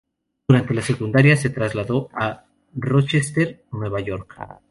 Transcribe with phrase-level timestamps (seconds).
[0.47, 4.35] Durante la secundaria, se trasladó a Rochester, Nueva York.